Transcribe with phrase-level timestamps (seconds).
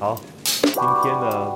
[0.00, 1.52] 好，今天呢，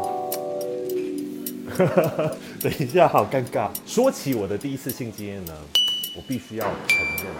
[2.61, 3.71] 等一下，好尴尬。
[3.87, 5.55] 说起我的第一次性经验呢，
[6.15, 7.35] 我必须要承认，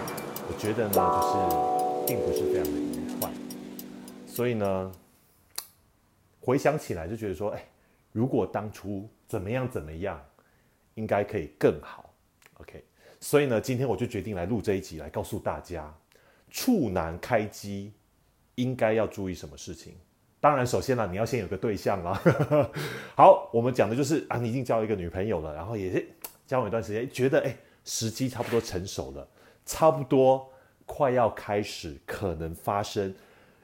[0.47, 1.35] 我觉得呢，就是
[2.07, 3.29] 并不是非常的愉快。
[4.25, 4.91] 所以呢，
[6.41, 7.63] 回想起来就觉得说，哎，
[8.11, 10.19] 如果当初怎么样怎么样，
[10.95, 12.11] 应该可以更好。
[12.55, 12.83] OK，
[13.19, 15.93] 所以呢，今天我就决定来录这一集，来告诉大家，
[16.49, 17.93] 处男开机
[18.55, 19.93] 应该要注意什么事情。
[20.45, 22.21] 当然，首先呢，你要先有个对象啦。
[23.17, 26.07] 好，我们讲的就是啊，你已经交一个女朋友了，然后也是
[26.45, 29.27] 交往一段时间，觉得哎，时机差不多成熟了，
[29.65, 30.47] 差不多
[30.85, 33.11] 快要开始可能发生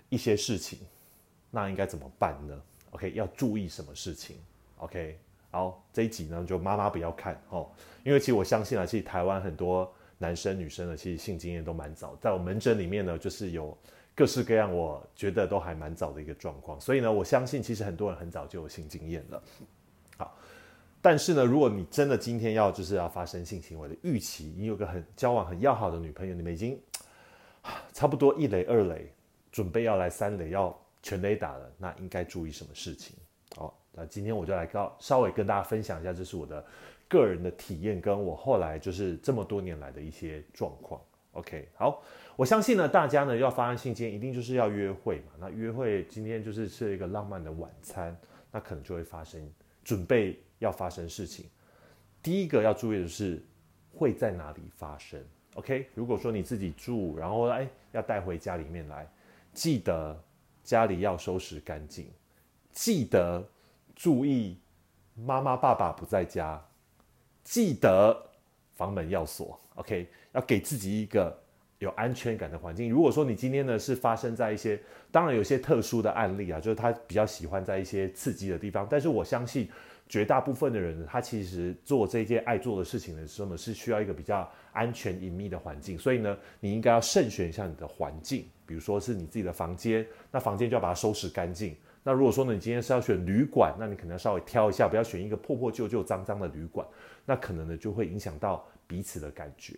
[0.09, 0.79] 一些事情，
[1.51, 4.37] 那应该怎么办呢？OK，要注意什么事情
[4.77, 5.19] ？OK，
[5.51, 7.69] 好，这一集呢，就妈妈不要看哦，
[8.03, 13.77] 因为其实我相信啊，其实台湾很多男生女生呢，其实性经验都蛮早，在我门诊里面呢，就是有。
[14.13, 19.41] 各式各样，我觉得都还蛮早的一个状况，所以呢，我相信其实很多人很早就有性经验了。
[20.17, 20.37] 好，
[21.01, 26.79] 但是呢，如果你真的今天要就是要发生性行为的预期，你有个很交往很要好的女朋友，你们已经
[27.93, 29.11] 差不多一垒二垒，
[29.51, 33.15] 准备要来三垒要全垒打了，那应该注意什么事情？
[33.55, 36.63] 好，那今天我就来告稍微跟大家分享一下，这是我的
[37.07, 41.01] 个人的体验，跟我后来就是这么多年来的一些状况。
[41.33, 42.03] OK，好。
[42.35, 45.33] 我相信呢，大家呢要发生性间，一定就是要约会嘛。
[45.39, 48.17] 那约会今天就是吃一个浪漫的晚餐，
[48.51, 49.39] 那可能就会发生
[49.83, 51.45] 准备要发生事情。
[52.23, 53.43] 第一个要注意的是
[53.93, 55.23] 会在哪里发生。
[55.55, 59.07] OK，如果说你自己住，然后哎要带回家里面来，
[59.53, 60.19] 记得
[60.63, 62.09] 家里要收拾干净，
[62.71, 63.45] 记得
[63.95, 64.57] 注意
[65.15, 66.63] 妈妈爸爸不在家，
[67.43, 68.30] 记得
[68.81, 69.59] 房门要锁。
[69.75, 71.37] OK，要给自己一个。
[71.81, 72.91] 有安全感的环境。
[72.91, 74.79] 如果说你今天呢是发生在一些，
[75.11, 78.87] 当然有些特殊的案例啊，就是他比较喜欢在一些刺激的地方。
[78.87, 79.67] 但是我相信
[80.07, 85.97] 绝大部分的人，他其实做这件爱做的事情的时候呢，是需要一个比较安全隐秘的环境。
[85.97, 91.75] 所以呢，你应该要慎选一下你的环境，比如说是你自己的房间，那房间就要把它收拾干净。
[92.03, 96.85] 那如果说呢，你今天是要选旅馆，那你可能要稍微挑一下，不要选一个破破旧旧、脏脏的旅馆，
[97.25, 99.73] 那可能呢就会影响到彼此的感觉。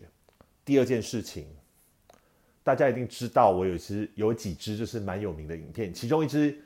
[0.63, 1.47] 第二件事情。
[2.65, 6.57] 大家一定知道，我有支有几支就是蛮有名的影片，其中一支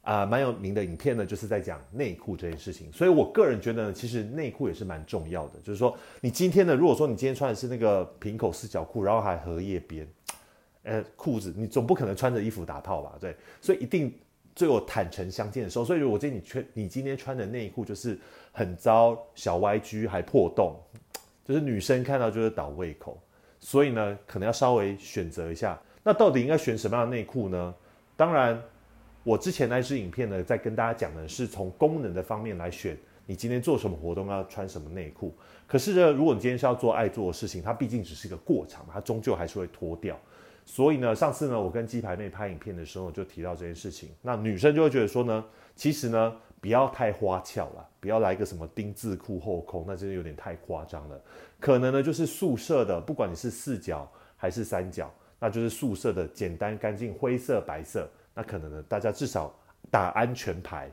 [0.00, 2.90] 啊蛮有名的影片呢，就是在讲内裤这件事情。
[2.90, 5.60] 所以我个人觉得呢，其实内裤也是蛮重要的。
[5.60, 10.08] 就是说，你今天呢，如果说你今天穿的是那个平口四角裤，然后还荷叶边，
[10.84, 13.14] 呃，裤子，你总不可能穿着衣服打炮吧？
[13.20, 14.10] 对，所以一定
[14.54, 15.84] 最有坦诚相见的时候。
[15.84, 18.18] 所以如果今天你穿你今天穿的内裤就是
[18.52, 20.76] 很糟，小歪居还破洞，
[21.44, 23.20] 就是女生看到就是倒胃口。
[23.60, 27.74] 所以呢，可能要稍微选择一下，那到底应该选什么样的内裤呢？
[28.14, 28.62] 当然，
[29.22, 32.94] 我之前那支影片呢，在跟大家讲的是从功能的方面来选，
[33.24, 35.34] 你今天做什么活动要穿什么内裤。
[35.66, 40.20] 可是呢，如果你今天是要做爱做的事情，它毕竟只是一个过场，它终究还是会脱掉。
[40.64, 45.44] 所以呢，上次呢，我跟鸡排妹拍影片的时候就提到这件事情，那女生就会觉得说呢，
[45.74, 46.36] 其实呢。
[46.64, 51.22] 不要太花俏了，不要来个什么丁字裤后空，那真的有点太夸张了。
[51.60, 58.08] 可能呢就是素色的，不管你是四角还是三角，那就是素色的，简单干净，灰色、白色。
[58.32, 59.54] 那可能呢，大家至少
[59.90, 60.90] 打安全牌，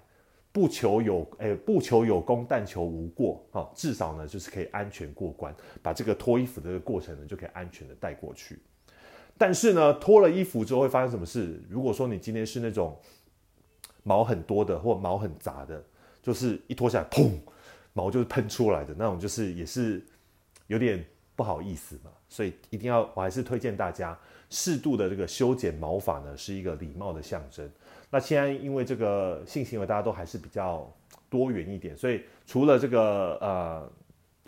[0.52, 3.42] 不求有诶，不求有功，但求无过。
[3.52, 8.60] 哦，至少呢就是可以安全过关，把这个脱衣服这个过程呢就可以安全的带过去。
[9.42, 11.60] 但是呢，脱了衣服之后会发生什么事？
[11.68, 12.96] 如果说你今天是那种。
[14.04, 15.80] 毛很多的或毛很杂的，
[16.24, 17.30] 就是一脱下来，砰，
[17.94, 20.04] 毛就是喷出来的那种，就是也是
[20.66, 22.10] 有点不好意思嘛。
[22.28, 24.18] 所以一定要，我还是推荐大家
[24.50, 27.70] 适度的这个修剪毛发呢，是一个礼貌的象征。
[28.10, 30.92] 那现在因为这个性行为大家都还是比较
[31.30, 33.92] 多元一点，所以除了这个呃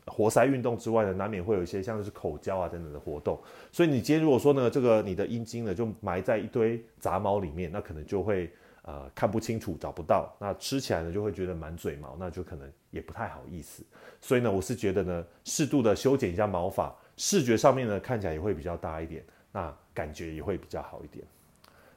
[0.05, 3.39] 活塞运动之外呢，难免会有一些像是口交啊等等的活动。
[3.71, 8.51] 所以你今天如果说呢，这个你的阴茎呢就埋在一堆杂毛里面，那可能就会。
[8.85, 13.81] 呃，看不清楚，找不到，那吃起来呢就会觉得满嘴毛，那就可能也不太好意思。
[14.19, 19.23] 所以呢，我是觉得呢，适度的修剪一下毛发，视觉上面呢看起来也会比较大一点，
[19.53, 21.25] 那感觉也会比较好一点。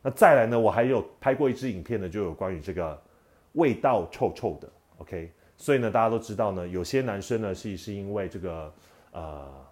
[0.01, 2.97] 那再来呢，我还有拍过一支影片呢，就有关于这个
[3.55, 4.69] 味道臭臭的
[4.99, 5.33] ，OK。
[5.57, 8.73] 所以呢，大家都知道呢，有些男生呢是是因为这个
[9.13, 9.67] 呃，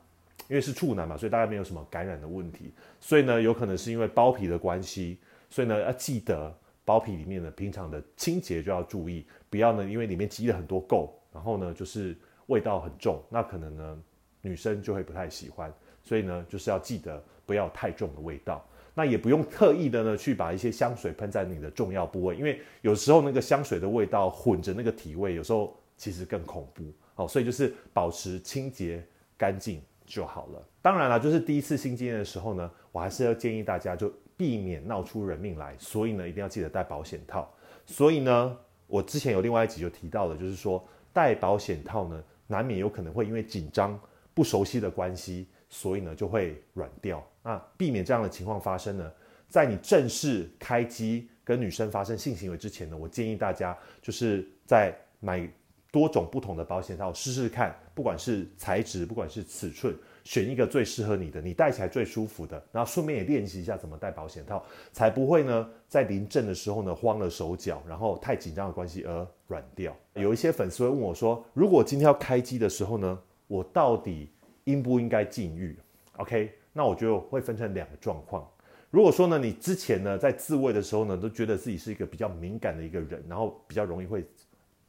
[0.49, 6.55] 因为是处男嘛，所以大家没有什么感染的问题，所以呢，有可能是因为包皮的关系，所以呢要记得。
[6.87, 12.15] 包皮里面呢，平常的清洁就要注意，不要呢，因为里面积了很多垢，然后呢，就是
[12.49, 14.03] 味道很重，那可能呢，
[14.43, 15.73] 女生就会不太喜欢，
[16.03, 18.63] 所以呢，就是要记得不要太重的味道。
[18.95, 26.85] 那也不用特意的呢去把一些香水喷在你的重要部位，因为有时候那个香水的味道混着那个体味，有时候其实更恐怖。
[27.17, 29.05] 哦，所以就是保持清洁
[29.37, 30.69] 干净就好了。
[30.83, 37.49] 当然了，就是第一次性经验的时候呢，我还是要建议大家就避免闹出人命来，所以呢一定要记得戴保险套。
[37.87, 38.57] 所以呢，
[38.89, 43.97] 我之前有另外一集就提到了，就是说戴保险套呢，难免有可能会因为紧张、
[44.35, 47.21] 不熟悉的关系，所以呢就会软掉。
[47.43, 49.13] 那避免这样的情况发生呢，
[49.49, 55.51] 在你正式开机跟女生发生性行为之前呢，我建议大家就是在买。
[55.95, 59.95] 多种不同的保险套试试看，不管是材质，不管是尺寸，
[60.25, 64.61] 选一个最适合你的，你戴起来最舒服的，然后顺便也练习一下怎么戴保险套，
[64.91, 69.97] 才不会呢在临阵的时候呢慌了手脚，然后太紧张的关系而软掉。
[70.15, 73.17] 有一些粉丝会问我说，如果今天要开机的时候呢，
[73.47, 74.29] 我到底
[74.65, 75.79] 应不应该禁欲
[76.17, 78.49] ？OK，那我觉得会分成两个状况。
[78.91, 84.25] 如果说呢，你之前呢在自慰的时候呢，都觉得自己是一个比较敏感的一个人，然后比较容易会。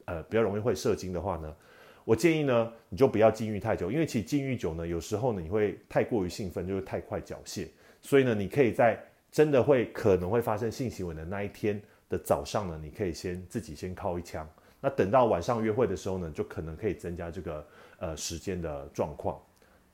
[0.08, 1.52] 呃，比较容易会射精的话呢，
[2.04, 7.66] 我建议呢，你就不要禁欲太久，因为其实禁欲久呢，有时候呢，你会太过于兴奋，就会太快缴械。
[8.00, 8.96] 所以呢，你可以在
[9.32, 14.48] 真的会可能会发生性行为的那一天的早上呢，你可以先自己先靠一枪。
[14.80, 17.66] 那等到晚上约会的时候呢，就可能可以增加这个
[17.98, 19.40] 呃时间的状况。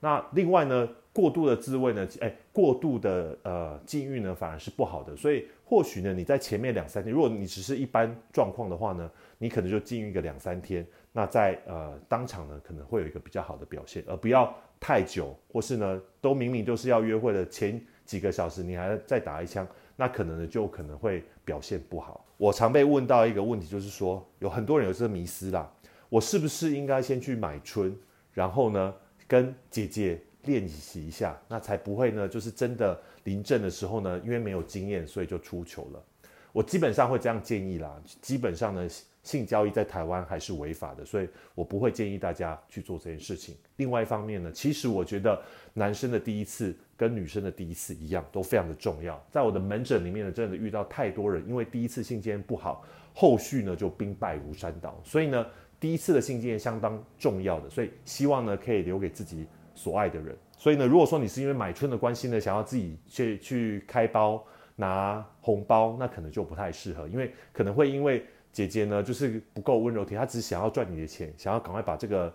[0.03, 5.15] 那另外呢，过度的自慰呢，哎，过度的呃禁欲呢，反而是不好的。
[5.15, 9.09] 所以或许呢，你在前面两三天，如果你只是一般状况的话呢。
[9.39, 19.67] 你可能就禁欲个两三天，那在呃当场呢可能会有一个比较好的表现，而不要太久，或是呢都明明就是要约会的前几个小时，你还再打一枪，
[19.97, 22.25] 那可能呢就可能会表现不好。
[22.37, 25.69] 我常被问到一个问题，就是说有很多人有这个迷思啦，
[26.07, 27.93] 我是不是应该先去买春，
[28.31, 28.93] 然后呢
[29.27, 36.03] 跟姐姐练习一下，那才不会呢就是真的临阵的时候呢，因为没有经验，所以就出糗了。
[36.51, 38.87] 我基本上会这样建议啦，基本上呢。
[39.23, 43.55] 性交易在台湾还是违法的，所以我不会建议大家去做这件事情。
[43.77, 45.41] 另外一方面呢，其实我觉得
[45.73, 49.25] 男生的第一次跟女生的第一次一样，都非常的重要。
[49.31, 52.83] 在我的门诊里面呢，真的遇到太多人，因为第一次性经验不好，
[53.13, 54.99] 后续呢就兵败如山倒。
[55.05, 55.45] 所以呢，
[55.83, 59.45] 第一次的性经验相当重要的，所以希望呢可以留给自己
[59.75, 60.33] 所爱的人。
[60.57, 64.41] 所以呢，如果说你是因为买春的关系呢，想要自己去去开包
[64.77, 68.25] 拿红包，那可能就不太适合，因为可能会因为。
[68.53, 72.31] 姐姐呢，就是不够温柔体，她只想要赚你的钱，想要赶快把这个，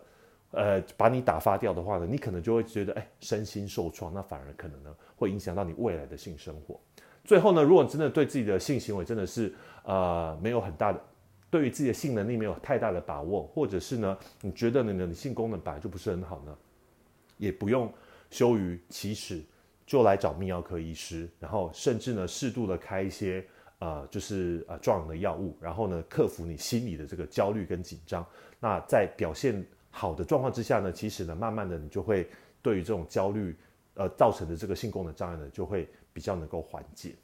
[0.50, 6.76] 呃，把你打发掉的话呢，你可能就会觉得，哎，身心受创，那反而可能呢，会影响到你未来的性生活。
[7.22, 9.54] 最后呢，如果真的对自己的性行为真的是，
[9.84, 11.00] 呃，没有很大的，
[11.50, 16.56] 对于自己的性能力没有太大的把握，或者是呢，你觉得你的性功能本来就不是很好呢，
[17.36, 17.92] 也不用
[18.30, 19.42] 羞于启齿，
[19.86, 23.44] 就来找泌尿科医师，然后甚至呢，适度的开一些。
[23.80, 28.26] 呃，就是呃壮阳的药物，然后呢，克服你心里的这个焦虑跟紧张。
[28.58, 32.28] 那在表现好的状况之下呢，其实呢，慢慢的你就会
[32.60, 33.56] 对于这种焦虑
[33.94, 37.14] 呃造成的这个性功能障碍呢，就会比较能够缓解。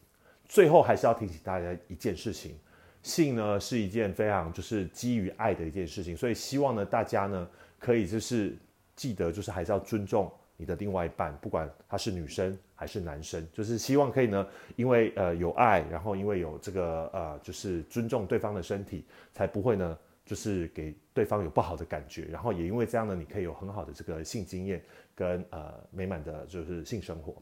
[0.45, 2.57] 最后还是要提醒大家一件事情，
[3.05, 7.49] 性呢是一件非常就是基于爱的一件事情，所以希望呢大家呢
[7.79, 8.57] 可以就是
[8.97, 10.29] 记得就是还是要尊重。
[10.57, 14.47] 你的另外一半，不管他是女生还是男生，就是希望可以呢，
[14.77, 24.81] 因为呃有爱，然后因为有这个呃，就是尊重对方的身体，才不会呢，就是给对方有不好的感觉，然后也因为这样呢，你可以有很好的这个性经验
[25.13, 27.35] 跟呃美满的就是性生活。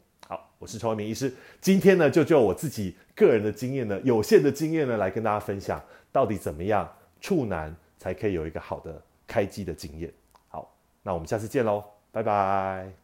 [0.63, 1.29] 我是陈文明医师，
[1.59, 6.89] 今天呢就就我自己个人的经验呢，有限的经验呢，来跟大家分享到底怎么样
[7.19, 10.09] 处男才可以有一个好的开机的经验。
[10.47, 13.02] 好，那我们下次见喽，拜拜。